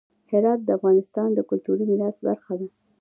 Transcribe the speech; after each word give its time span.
هرات 0.31 0.59
د 0.63 0.69
افغانستان 0.77 1.29
د 1.33 1.39
کلتوري 1.49 1.83
میراث 1.89 2.15
برخه 2.27 2.53
ده. 2.59 2.67